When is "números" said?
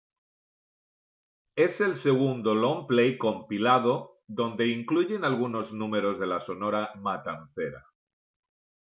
5.73-6.17